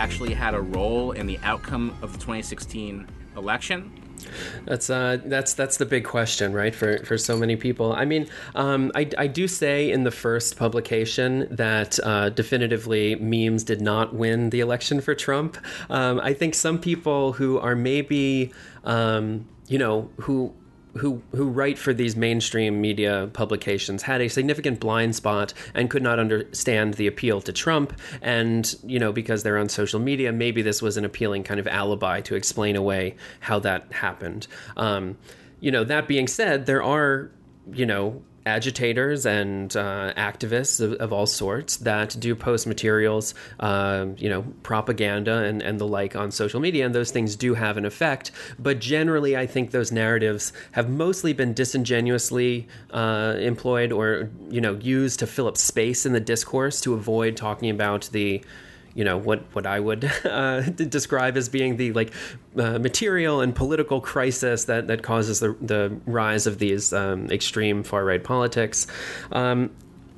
actually 0.00 0.32
had 0.32 0.54
a 0.54 0.60
role 0.60 1.12
in 1.12 1.26
the 1.26 1.38
outcome 1.42 1.94
of 2.00 2.12
the 2.12 2.18
2016 2.18 3.06
election? 3.36 3.92
That's 4.64 4.88
uh, 4.88 5.18
that's 5.24 5.52
that's 5.52 5.76
the 5.76 5.84
big 5.84 6.04
question, 6.04 6.54
right? 6.54 6.74
For 6.74 7.04
for 7.04 7.18
so 7.18 7.36
many 7.36 7.56
people. 7.56 7.92
I 7.92 8.04
mean, 8.06 8.26
um, 8.54 8.92
I 8.94 9.08
I 9.18 9.26
do 9.26 9.46
say 9.46 9.90
in 9.90 10.04
the 10.04 10.10
first 10.10 10.56
publication 10.56 11.48
that 11.50 11.98
uh, 12.02 12.30
definitively 12.30 13.16
memes 13.16 13.64
did 13.64 13.80
not 13.80 14.14
win 14.14 14.50
the 14.50 14.60
election 14.60 15.00
for 15.00 15.14
Trump. 15.14 15.58
Um, 15.90 16.20
I 16.20 16.32
think 16.34 16.54
some 16.54 16.78
people 16.78 17.32
who 17.32 17.58
are 17.58 17.76
maybe 17.76 18.52
um, 18.84 19.46
you 19.68 19.78
know 19.78 20.10
who 20.20 20.52
who 20.94 21.22
who 21.32 21.48
write 21.48 21.78
for 21.78 21.92
these 21.92 22.16
mainstream 22.16 22.80
media 22.80 23.28
publications 23.32 24.02
had 24.02 24.20
a 24.20 24.28
significant 24.28 24.80
blind 24.80 25.14
spot 25.16 25.52
and 25.74 25.90
could 25.90 26.02
not 26.02 26.18
understand 26.18 26.94
the 26.94 27.06
appeal 27.06 27.40
to 27.40 27.52
Trump. 27.52 27.92
And 28.22 28.74
you 28.84 28.98
know 28.98 29.12
because 29.12 29.42
they're 29.42 29.58
on 29.58 29.68
social 29.68 30.00
media 30.00 30.32
maybe 30.32 30.62
this 30.62 30.82
was 30.82 30.96
an 30.96 31.04
appealing 31.04 31.44
kind 31.44 31.60
of 31.60 31.66
alibi 31.66 32.20
to 32.22 32.34
explain 32.34 32.76
away 32.76 33.16
how 33.40 33.58
that 33.60 33.92
happened. 33.92 34.46
Um, 34.76 35.16
you 35.60 35.70
know 35.70 35.84
that 35.84 36.08
being 36.08 36.26
said 36.26 36.66
there 36.66 36.82
are 36.82 37.30
you 37.72 37.86
know 37.86 38.22
agitators 38.46 39.26
and 39.26 39.76
uh, 39.76 40.14
activists 40.16 40.80
of, 40.80 40.94
of, 40.94 41.12
all 41.12 41.26
sorts 41.26 41.76
that 41.78 42.16
do 42.18 42.34
post 42.34 42.66
materials, 42.66 43.34
uh, 43.58 44.06
you 44.16 44.28
know, 44.28 44.42
propaganda 44.62 45.44
and, 45.44 45.62
and 45.62 45.78
the 45.78 45.86
like 45.86 46.16
on 46.16 46.30
social 46.30 46.60
media, 46.60 46.86
and 46.86 46.94
those 46.94 47.10
things 47.10 47.36
do 47.36 47.54
have 47.54 47.76
an 47.76 47.84
effect. 47.84 48.30
But 48.58 48.78
generally, 48.78 49.36
I 49.36 49.46
think 49.46 49.70
those 49.70 49.92
narratives 49.92 50.52
have 50.72 50.88
mostly 50.88 51.32
been 51.32 51.52
disingenuously 51.52 52.66
uh, 52.92 53.36
employed 53.38 53.92
or, 53.92 54.30
you 54.48 54.60
know, 54.60 54.74
used 54.74 55.18
to 55.18 55.26
fill 55.26 55.46
up 55.46 55.56
space 55.56 56.06
in 56.06 56.12
the 56.12 56.20
discourse 56.20 56.80
to 56.82 56.94
avoid 56.94 57.36
talking 57.36 57.70
about 57.70 58.08
the 58.12 58.42
you 58.94 59.04
know 59.04 59.16
what 59.16 59.44
what 59.52 59.66
I 59.66 59.80
would 59.80 60.04
uh, 60.24 60.62
describe 60.62 61.36
as 61.36 61.48
being 61.48 61.76
the 61.76 61.92
like 61.92 62.12
uh, 62.56 62.78
material 62.78 63.40
and 63.40 63.54
political 63.54 64.00
crisis 64.00 64.64
that 64.64 64.88
that 64.88 65.02
causes 65.02 65.40
the 65.40 65.56
the 65.60 65.96
rise 66.06 66.46
of 66.46 66.58
these 66.58 66.92
um, 66.92 67.30
extreme 67.30 67.82
far 67.82 68.04
right 68.04 68.22
politics. 68.22 68.86
Um, 69.32 69.70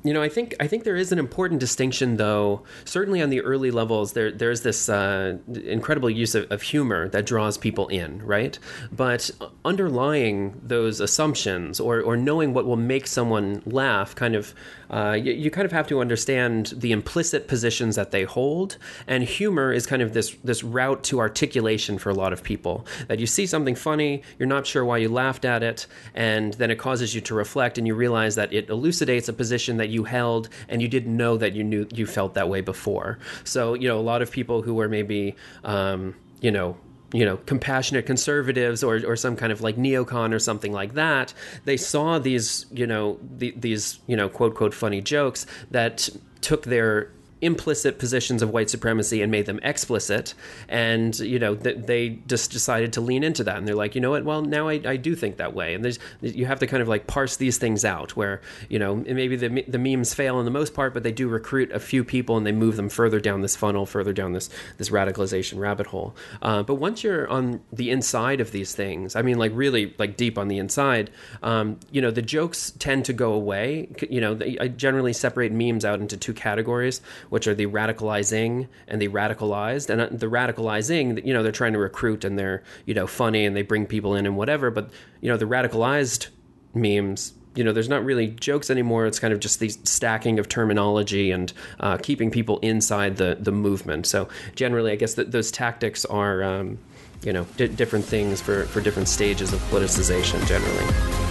you 0.03 0.13
know, 0.13 0.21
I 0.21 0.27
think 0.27 0.53
I 0.59 0.67
think 0.67 0.83
there 0.83 0.97
is 0.97 1.13
an 1.13 1.19
important 1.19 1.61
distinction, 1.61 2.17
though. 2.17 2.63
Certainly 2.83 3.21
on 3.21 3.29
the 3.29 3.39
early 3.39 3.71
levels, 3.71 4.11
there 4.13 4.31
there's 4.31 4.61
this 4.61 4.89
uh, 4.89 5.37
incredible 5.47 6.09
use 6.09 6.35
of, 6.35 6.51
of, 6.51 6.61
humor 6.61 7.07
that 7.09 7.25
draws 7.25 7.57
people 7.57 7.87
in, 7.87 8.21
right? 8.21 8.59
But 8.91 9.31
underlying 9.63 10.59
those 10.61 10.99
assumptions, 10.99 11.79
or 11.79 12.01
or 12.01 12.17
knowing 12.17 12.53
what 12.53 12.65
will 12.65 12.75
make 12.75 13.07
someone 13.07 13.63
laugh, 13.65 14.13
kind 14.13 14.35
of 14.35 14.53
uh, 14.89 15.13
you, 15.13 15.31
you, 15.31 15.49
kind 15.49 15.65
of 15.65 15.71
have 15.71 15.87
to 15.87 16.01
understand 16.01 16.73
the 16.77 16.91
implicit 16.91 17.47
positions 17.47 17.95
that 17.95 18.11
they 18.11 18.23
hold. 18.23 18.77
And 19.07 19.23
humor 19.23 19.71
is 19.71 19.87
kind 19.87 20.01
of 20.01 20.13
this 20.13 20.35
this 20.43 20.63
route 20.63 21.03
to 21.05 21.19
articulation 21.19 21.97
for 21.97 22.09
a 22.09 22.13
lot 22.13 22.33
of 22.33 22.43
people. 22.43 22.85
That 23.07 23.19
you 23.19 23.25
see 23.25 23.45
something 23.45 23.75
funny, 23.75 24.21
you're 24.37 24.47
not 24.47 24.67
sure 24.67 24.83
why 24.83 24.97
you 24.97 25.07
laughed 25.07 25.45
at 25.45 25.63
it, 25.63 25.87
and 26.13 26.53
then 26.55 26.71
it 26.71 26.77
causes 26.77 27.15
you 27.15 27.21
to 27.21 27.33
reflect, 27.33 27.77
and 27.77 27.87
you 27.87 27.95
realize 27.95 28.35
that 28.35 28.51
it 28.51 28.69
elucidates 28.69 29.29
a 29.29 29.33
position 29.33 29.77
that 29.77 29.92
you 29.93 30.03
held, 30.03 30.49
and 30.67 30.81
you 30.81 30.87
didn't 30.87 31.15
know 31.15 31.37
that 31.37 31.53
you 31.53 31.63
knew 31.63 31.87
you 31.93 32.05
felt 32.05 32.33
that 32.33 32.49
way 32.49 32.61
before. 32.61 33.19
So 33.43 33.73
you 33.73 33.87
know, 33.87 33.99
a 33.99 34.01
lot 34.01 34.21
of 34.21 34.31
people 34.31 34.61
who 34.61 34.73
were 34.73 34.89
maybe 34.89 35.35
um, 35.63 36.15
you 36.41 36.51
know 36.51 36.77
you 37.13 37.25
know 37.25 37.37
compassionate 37.45 38.05
conservatives 38.05 38.83
or 38.83 38.95
or 39.05 39.15
some 39.15 39.35
kind 39.35 39.51
of 39.51 39.61
like 39.61 39.77
neocon 39.77 40.33
or 40.33 40.39
something 40.39 40.73
like 40.73 40.95
that 40.95 41.31
they 41.65 41.77
saw 41.77 42.17
these 42.17 42.65
you 42.71 42.87
know 42.87 43.19
the, 43.37 43.53
these 43.55 43.99
you 44.07 44.15
know 44.15 44.27
quote 44.27 44.55
quote 44.55 44.73
funny 44.73 44.99
jokes 44.99 45.45
that 45.69 46.09
took 46.41 46.63
their 46.63 47.11
implicit 47.43 47.99
positions 47.99 48.41
of 48.41 48.49
white 48.49 48.69
supremacy 48.69 49.21
and 49.21 49.31
made 49.31 49.45
them 49.45 49.59
explicit. 49.63 50.33
And, 50.69 51.17
you 51.19 51.39
know, 51.39 51.55
th- 51.55 51.85
they 51.85 52.19
just 52.27 52.51
decided 52.51 52.93
to 52.93 53.01
lean 53.01 53.23
into 53.23 53.43
that. 53.43 53.57
And 53.57 53.67
they're 53.67 53.75
like, 53.75 53.95
you 53.95 54.01
know 54.01 54.11
what? 54.11 54.23
Well, 54.23 54.41
now 54.41 54.67
I, 54.67 54.81
I 54.85 54.97
do 54.97 55.15
think 55.15 55.37
that 55.37 55.53
way. 55.53 55.73
And 55.73 55.83
there's, 55.83 55.99
you 56.21 56.45
have 56.45 56.59
to 56.59 56.67
kind 56.67 56.81
of 56.81 56.87
like 56.87 57.07
parse 57.07 57.37
these 57.37 57.57
things 57.57 57.85
out 57.85 58.15
where, 58.15 58.41
you 58.69 58.79
know, 58.79 58.95
maybe 58.95 59.35
the, 59.35 59.63
the 59.67 59.77
memes 59.77 60.13
fail 60.13 60.39
in 60.39 60.45
the 60.45 60.51
most 60.51 60.73
part, 60.73 60.93
but 60.93 61.03
they 61.03 61.11
do 61.11 61.27
recruit 61.27 61.71
a 61.71 61.79
few 61.79 62.03
people 62.03 62.37
and 62.37 62.45
they 62.45 62.51
move 62.51 62.75
them 62.75 62.89
further 62.89 63.19
down 63.19 63.41
this 63.41 63.55
funnel, 63.55 63.85
further 63.85 64.13
down 64.13 64.33
this, 64.33 64.49
this 64.77 64.89
radicalization 64.89 65.59
rabbit 65.59 65.87
hole. 65.87 66.15
Uh, 66.41 66.63
but 66.63 66.75
once 66.75 67.03
you're 67.03 67.27
on 67.27 67.61
the 67.71 67.89
inside 67.89 68.39
of 68.41 68.51
these 68.51 68.73
things, 68.73 69.15
I 69.15 69.21
mean, 69.21 69.37
like 69.37 69.51
really 69.53 69.93
like 69.97 70.17
deep 70.17 70.37
on 70.37 70.47
the 70.47 70.57
inside, 70.57 71.09
um, 71.41 71.79
you 71.91 72.01
know, 72.01 72.11
the 72.11 72.21
jokes 72.21 72.71
tend 72.79 73.05
to 73.05 73.13
go 73.13 73.33
away. 73.33 73.89
You 74.09 74.21
know, 74.21 74.39
I 74.59 74.67
generally 74.67 75.13
separate 75.13 75.51
memes 75.51 75.85
out 75.85 75.99
into 75.99 76.17
two 76.17 76.33
categories 76.33 77.01
which 77.33 77.47
are 77.47 77.55
the 77.55 77.65
radicalizing 77.65 78.67
and 78.87 79.01
the 79.01 79.07
radicalized. 79.07 79.89
And 79.89 79.99
uh, 79.99 80.07
the 80.11 80.27
radicalizing, 80.27 81.25
you 81.25 81.33
know, 81.33 81.41
they're 81.41 81.51
trying 81.51 81.73
to 81.73 81.79
recruit 81.79 82.23
and 82.23 82.37
they're, 82.37 82.61
you 82.85 82.93
know, 82.93 83.07
funny 83.07 83.43
and 83.43 83.55
they 83.55 83.63
bring 83.63 83.87
people 83.87 84.13
in 84.13 84.27
and 84.27 84.37
whatever. 84.37 84.69
But, 84.69 84.91
you 85.19 85.31
know, 85.31 85.35
the 85.35 85.45
radicalized 85.45 86.27
memes, 86.75 87.33
you 87.55 87.63
know, 87.63 87.71
there's 87.73 87.89
not 87.89 88.05
really 88.05 88.27
jokes 88.27 88.69
anymore. 88.69 89.07
It's 89.07 89.17
kind 89.17 89.33
of 89.33 89.39
just 89.39 89.59
the 89.59 89.69
stacking 89.69 90.37
of 90.37 90.47
terminology 90.47 91.31
and 91.31 91.51
uh, 91.79 91.97
keeping 91.97 92.29
people 92.29 92.59
inside 92.59 93.17
the, 93.17 93.35
the 93.39 93.51
movement. 93.51 94.05
So 94.05 94.29
generally, 94.53 94.91
I 94.91 94.95
guess 94.95 95.15
that 95.15 95.31
those 95.31 95.49
tactics 95.49 96.05
are, 96.05 96.43
um, 96.43 96.77
you 97.23 97.33
know, 97.33 97.45
different 97.55 98.05
things 98.05 98.41
for, 98.41 98.65
for 98.65 98.79
different 98.79 99.07
stages 99.07 99.53
of 99.53 99.59
politicization 99.71 100.45
generally. 100.45 101.22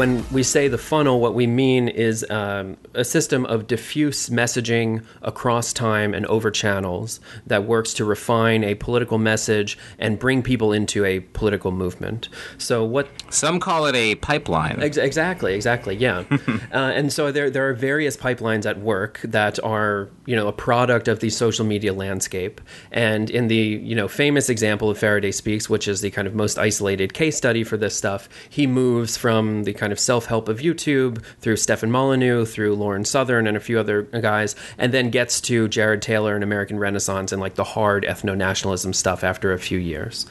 When 0.00 0.24
we 0.32 0.42
say 0.42 0.66
the 0.66 0.78
funnel, 0.78 1.20
what 1.20 1.34
we 1.34 1.46
mean 1.46 1.86
is 1.86 2.24
um, 2.30 2.78
a 2.94 3.04
system 3.04 3.44
of 3.44 3.66
diffuse 3.66 4.30
messaging 4.30 5.04
across 5.20 5.74
time 5.74 6.14
and 6.14 6.24
over 6.24 6.50
channels 6.50 7.20
that 7.46 7.64
works 7.64 7.92
to 7.92 8.02
refine 8.02 8.64
a 8.64 8.74
political 8.76 9.18
message 9.18 9.76
and 9.98 10.18
bring 10.18 10.42
people 10.42 10.72
into 10.72 11.04
a 11.04 11.20
political 11.20 11.70
movement. 11.70 12.30
So, 12.56 12.82
what 12.82 13.08
some 13.28 13.60
call 13.60 13.84
it 13.84 13.94
a 13.94 14.14
pipeline. 14.14 14.82
Ex- 14.82 14.96
exactly, 14.96 15.52
exactly, 15.52 15.96
yeah. 15.96 16.24
uh, 16.72 16.76
and 16.78 17.12
so 17.12 17.30
there 17.30 17.50
there 17.50 17.68
are 17.68 17.74
various 17.74 18.16
pipelines 18.16 18.64
at 18.64 18.80
work 18.80 19.20
that 19.22 19.62
are 19.62 20.08
you 20.24 20.34
know 20.34 20.48
a 20.48 20.52
product 20.52 21.08
of 21.08 21.20
the 21.20 21.28
social 21.28 21.66
media 21.66 21.92
landscape. 21.92 22.62
And 22.90 23.28
in 23.28 23.48
the 23.48 23.56
you 23.56 23.94
know 23.94 24.08
famous 24.08 24.48
example 24.48 24.88
of 24.88 24.96
Faraday 24.96 25.30
Speaks, 25.30 25.68
which 25.68 25.86
is 25.86 26.00
the 26.00 26.10
kind 26.10 26.26
of 26.26 26.34
most 26.34 26.58
isolated 26.58 27.12
case 27.12 27.36
study 27.36 27.64
for 27.64 27.76
this 27.76 27.94
stuff, 27.94 28.30
he 28.48 28.66
moves 28.66 29.18
from 29.18 29.64
the 29.64 29.74
kind 29.74 29.89
of 29.92 30.00
self 30.00 30.26
help 30.26 30.48
of 30.48 30.58
YouTube 30.58 31.22
through 31.40 31.56
Stefan 31.56 31.90
Molyneux, 31.90 32.44
through 32.44 32.74
Lauren 32.74 33.04
Southern, 33.04 33.46
and 33.46 33.56
a 33.56 33.60
few 33.60 33.78
other 33.78 34.02
guys, 34.02 34.56
and 34.78 34.92
then 34.92 35.10
gets 35.10 35.40
to 35.42 35.68
Jared 35.68 36.02
Taylor 36.02 36.34
and 36.34 36.44
American 36.44 36.78
Renaissance 36.78 37.32
and 37.32 37.40
like 37.40 37.54
the 37.54 37.64
hard 37.64 38.04
ethno 38.04 38.36
nationalism 38.36 38.92
stuff 38.92 39.24
after 39.24 39.52
a 39.52 39.58
few 39.58 39.78
years. 39.78 40.26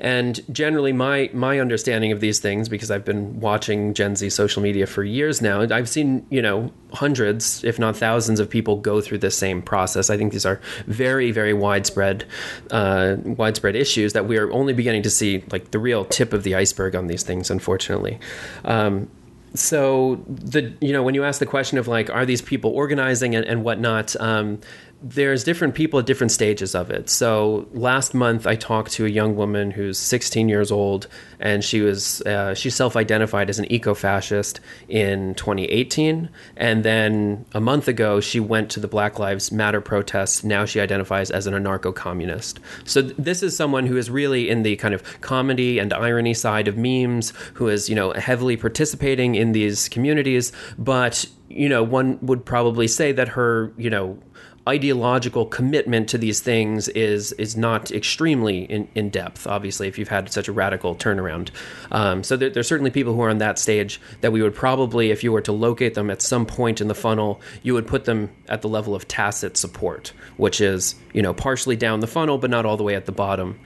And 0.00 0.40
generally, 0.52 0.92
my 0.92 1.30
my 1.32 1.60
understanding 1.60 2.12
of 2.12 2.20
these 2.20 2.38
things, 2.38 2.68
because 2.68 2.90
I've 2.90 3.04
been 3.04 3.40
watching 3.40 3.94
Gen 3.94 4.16
Z 4.16 4.30
social 4.30 4.62
media 4.62 4.86
for 4.86 5.02
years 5.02 5.40
now, 5.40 5.60
I've 5.60 5.88
seen 5.88 6.26
you 6.30 6.42
know 6.42 6.72
hundreds, 6.94 7.62
if 7.64 7.78
not 7.78 7.96
thousands, 7.96 8.40
of 8.40 8.48
people 8.48 8.76
go 8.76 9.00
through 9.00 9.18
the 9.18 9.30
same 9.30 9.60
process. 9.62 10.10
I 10.10 10.16
think 10.16 10.32
these 10.32 10.46
are 10.46 10.60
very, 10.86 11.30
very 11.30 11.52
widespread, 11.52 12.24
uh, 12.70 13.16
widespread 13.24 13.76
issues 13.76 14.12
that 14.12 14.26
we 14.26 14.38
are 14.38 14.50
only 14.52 14.72
beginning 14.72 15.02
to 15.02 15.10
see 15.10 15.44
like 15.50 15.70
the 15.70 15.78
real 15.78 16.04
tip 16.04 16.32
of 16.32 16.42
the 16.42 16.54
iceberg 16.54 16.94
on 16.94 17.06
these 17.06 17.22
things. 17.22 17.50
Unfortunately. 17.50 18.18
Um, 18.64 19.08
so 19.54 20.20
the 20.26 20.74
you 20.80 20.92
know 20.92 21.02
when 21.02 21.14
you 21.14 21.22
ask 21.22 21.38
the 21.38 21.46
question 21.46 21.78
of 21.78 21.86
like 21.86 22.10
are 22.10 22.26
these 22.26 22.42
people 22.42 22.72
organizing 22.72 23.36
and, 23.36 23.46
and 23.46 23.62
whatnot 23.62 24.16
um, 24.20 24.60
there's 25.02 25.44
different 25.44 25.74
people 25.74 25.98
at 25.98 26.06
different 26.06 26.30
stages 26.30 26.74
of 26.74 26.90
it. 26.90 27.10
So 27.10 27.68
last 27.72 28.14
month, 28.14 28.46
I 28.46 28.56
talked 28.56 28.92
to 28.92 29.04
a 29.04 29.08
young 29.08 29.36
woman 29.36 29.70
who's 29.70 29.98
16 29.98 30.48
years 30.48 30.72
old, 30.72 31.08
and 31.38 31.62
she 31.62 31.80
was 31.80 32.22
uh, 32.22 32.54
she 32.54 32.70
self-identified 32.70 33.50
as 33.50 33.58
an 33.58 33.70
eco-fascist 33.70 34.60
in 34.88 35.34
2018. 35.34 36.30
And 36.56 36.84
then 36.84 37.44
a 37.52 37.60
month 37.60 37.88
ago, 37.88 38.20
she 38.20 38.40
went 38.40 38.70
to 38.70 38.80
the 38.80 38.88
Black 38.88 39.18
Lives 39.18 39.52
Matter 39.52 39.80
protests. 39.80 40.42
Now 40.42 40.64
she 40.64 40.80
identifies 40.80 41.30
as 41.30 41.46
an 41.46 41.54
anarcho-communist. 41.54 42.60
So 42.84 43.02
th- 43.02 43.14
this 43.18 43.42
is 43.42 43.56
someone 43.56 43.86
who 43.86 43.96
is 43.96 44.10
really 44.10 44.48
in 44.48 44.62
the 44.62 44.76
kind 44.76 44.94
of 44.94 45.20
comedy 45.20 45.78
and 45.78 45.92
irony 45.92 46.34
side 46.34 46.66
of 46.66 46.76
memes, 46.76 47.32
who 47.54 47.68
is 47.68 47.88
you 47.88 47.94
know 47.94 48.12
heavily 48.12 48.56
participating 48.56 49.34
in 49.34 49.52
these 49.52 49.88
communities, 49.88 50.52
but 50.78 51.26
you 51.48 51.68
know 51.68 51.82
one 51.82 52.18
would 52.22 52.44
probably 52.44 52.88
say 52.88 53.12
that 53.12 53.28
her 53.28 53.72
you 53.76 53.90
know 53.90 54.18
ideological 54.66 55.44
commitment 55.46 56.08
to 56.08 56.18
these 56.18 56.40
things 56.40 56.88
is 56.88 57.32
is 57.32 57.56
not 57.56 57.90
extremely 57.90 58.64
in, 58.64 58.88
in 58.94 59.10
depth. 59.10 59.46
Obviously, 59.46 59.88
if 59.88 59.98
you've 59.98 60.08
had 60.08 60.32
such 60.32 60.48
a 60.48 60.52
radical 60.52 60.94
turnaround, 60.94 61.50
um, 61.92 62.22
so 62.22 62.36
there, 62.36 62.48
there's 62.48 62.66
certainly 62.68 62.90
people 62.90 63.14
who 63.14 63.20
are 63.22 63.30
on 63.30 63.38
that 63.38 63.58
stage 63.58 64.00
that 64.22 64.32
we 64.32 64.40
would 64.40 64.54
probably, 64.54 65.10
if 65.10 65.22
you 65.22 65.32
were 65.32 65.42
to 65.42 65.52
locate 65.52 65.94
them 65.94 66.10
at 66.10 66.22
some 66.22 66.46
point 66.46 66.80
in 66.80 66.88
the 66.88 66.94
funnel, 66.94 67.40
you 67.62 67.74
would 67.74 67.86
put 67.86 68.06
them 68.06 68.30
at 68.48 68.62
the 68.62 68.68
level 68.68 68.94
of 68.94 69.06
tacit 69.06 69.56
support, 69.56 70.12
which 70.36 70.60
is 70.60 70.94
you 71.12 71.20
know 71.20 71.34
partially 71.34 71.76
down 71.76 72.00
the 72.00 72.06
funnel, 72.06 72.38
but 72.38 72.50
not 72.50 72.64
all 72.64 72.76
the 72.76 72.84
way 72.84 72.94
at 72.94 73.04
the 73.06 73.12
bottom. 73.12 73.58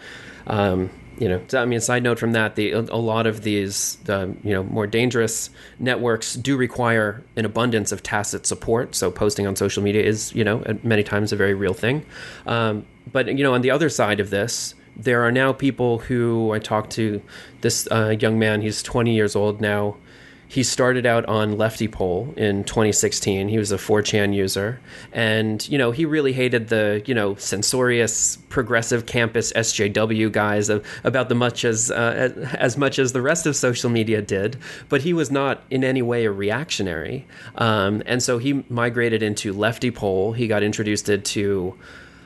Um, 0.46 0.90
you 1.18 1.28
know, 1.28 1.40
I 1.52 1.64
mean, 1.64 1.80
side 1.80 2.02
note 2.02 2.18
from 2.18 2.32
that, 2.32 2.54
the 2.54 2.72
a 2.72 2.80
lot 2.80 3.26
of 3.26 3.42
these, 3.42 3.98
you 4.06 4.36
know, 4.44 4.62
more 4.62 4.86
dangerous 4.86 5.50
networks 5.78 6.34
do 6.34 6.56
require 6.56 7.24
an 7.36 7.44
abundance 7.44 7.92
of 7.92 8.02
tacit 8.02 8.46
support. 8.46 8.94
So 8.94 9.10
posting 9.10 9.46
on 9.46 9.56
social 9.56 9.82
media 9.82 10.02
is, 10.02 10.34
you 10.34 10.44
know, 10.44 10.62
many 10.82 11.02
times 11.02 11.32
a 11.32 11.36
very 11.36 11.54
real 11.54 11.74
thing. 11.74 12.04
Um, 12.46 12.86
but 13.10 13.26
you 13.26 13.42
know, 13.42 13.54
on 13.54 13.62
the 13.62 13.70
other 13.70 13.88
side 13.88 14.20
of 14.20 14.30
this, 14.30 14.74
there 14.96 15.22
are 15.22 15.32
now 15.32 15.52
people 15.52 15.98
who 15.98 16.52
I 16.52 16.58
talked 16.58 16.90
to. 16.92 17.22
This 17.60 17.88
uh, 17.90 18.16
young 18.18 18.38
man, 18.38 18.60
he's 18.60 18.82
20 18.82 19.14
years 19.14 19.34
old 19.34 19.60
now 19.60 19.96
he 20.50 20.62
started 20.62 21.04
out 21.04 21.26
on 21.26 21.56
LeftyPol 21.56 22.36
in 22.38 22.64
2016. 22.64 23.48
He 23.48 23.58
was 23.58 23.70
a 23.70 23.76
4chan 23.76 24.34
user, 24.34 24.80
and 25.12 25.66
you 25.68 25.76
know 25.76 25.90
he 25.90 26.06
really 26.06 26.32
hated 26.32 26.68
the 26.68 27.02
you 27.04 27.14
know 27.14 27.34
censorious 27.34 28.36
progressive 28.48 29.04
campus 29.04 29.52
SJW 29.52 30.32
guys 30.32 30.70
about 31.04 31.28
the 31.28 31.34
much 31.34 31.66
as 31.66 31.90
uh, 31.90 32.32
as 32.54 32.78
much 32.78 32.98
as 32.98 33.12
the 33.12 33.20
rest 33.20 33.44
of 33.44 33.54
social 33.54 33.90
media 33.90 34.22
did. 34.22 34.56
But 34.88 35.02
he 35.02 35.12
was 35.12 35.30
not 35.30 35.62
in 35.70 35.84
any 35.84 36.00
way 36.00 36.24
a 36.24 36.32
reactionary, 36.32 37.26
um, 37.56 38.02
and 38.06 38.22
so 38.22 38.38
he 38.38 38.64
migrated 38.70 39.22
into 39.22 39.52
LeftyPol. 39.52 40.34
He 40.34 40.48
got 40.48 40.62
introduced 40.62 41.06
to 41.06 41.78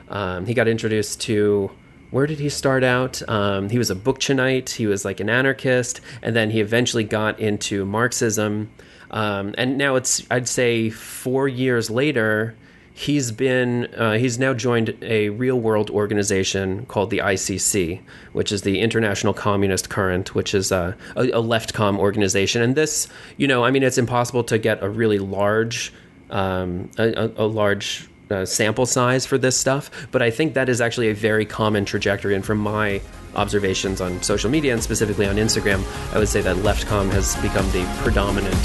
um, 0.07 0.45
he 0.45 0.53
got 0.53 0.69
introduced 0.69 1.19
to 1.21 1.71
where 2.13 2.27
did 2.27 2.39
he 2.39 2.47
start 2.47 2.83
out? 2.83 3.27
Um, 3.27 3.69
he 3.69 3.79
was 3.79 3.89
a 3.89 3.95
Bookchinite. 3.95 4.69
He 4.69 4.85
was 4.85 5.03
like 5.03 5.19
an 5.19 5.31
anarchist, 5.31 5.99
and 6.21 6.35
then 6.35 6.51
he 6.51 6.61
eventually 6.61 7.03
got 7.03 7.39
into 7.39 7.85
Marxism. 7.85 8.69
Um, 9.09 9.55
and 9.57 9.79
now 9.79 9.95
it's 9.95 10.23
I'd 10.29 10.47
say 10.47 10.91
four 10.91 11.47
years 11.47 11.89
later, 11.89 12.55
he's 12.93 13.31
been 13.31 13.87
uh, 13.95 14.13
he's 14.13 14.37
now 14.37 14.53
joined 14.53 14.95
a 15.01 15.29
real 15.29 15.59
world 15.59 15.89
organization 15.89 16.85
called 16.85 17.09
the 17.09 17.17
ICC, 17.17 17.99
which 18.31 18.51
is 18.51 18.61
the 18.61 18.79
International 18.79 19.33
Communist 19.33 19.89
Current, 19.89 20.35
which 20.35 20.53
is 20.53 20.71
a, 20.71 20.95
a, 21.15 21.29
a 21.31 21.97
organization. 21.97 22.61
And 22.61 22.75
this, 22.75 23.07
you 23.37 23.47
know, 23.47 23.63
I 23.63 23.71
mean, 23.71 23.81
it's 23.81 23.97
impossible 23.97 24.43
to 24.43 24.59
get 24.59 24.83
a 24.83 24.89
really 24.89 25.17
large 25.17 25.91
um, 26.29 26.91
a, 26.97 27.31
a, 27.37 27.45
large 27.45 28.07
uh, 28.29 28.45
sample 28.45 28.85
size 28.85 29.25
for 29.25 29.37
this 29.37 29.57
stuff, 29.57 29.89
but 30.11 30.21
I 30.21 30.31
think 30.31 30.53
that 30.53 30.69
is 30.69 30.81
actually 30.81 31.09
a 31.09 31.15
very 31.15 31.45
common 31.45 31.85
trajectory. 31.85 32.35
And 32.35 32.45
from 32.45 32.57
my 32.57 33.01
observations 33.35 34.01
on 34.01 34.21
social 34.21 34.49
media 34.49 34.73
and 34.73 34.83
specifically 34.83 35.25
on 35.25 35.35
Instagram, 35.35 35.83
I 36.13 36.19
would 36.19 36.29
say 36.29 36.41
that 36.41 36.55
leftcom 36.57 37.11
has 37.11 37.35
become 37.37 37.69
the 37.71 37.83
predominant 38.01 38.55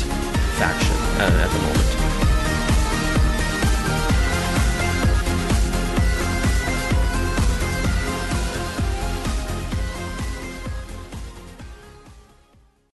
faction 0.58 0.96
uh, 1.20 1.44
at 1.44 1.50
the 1.50 1.58
moment. 1.58 1.97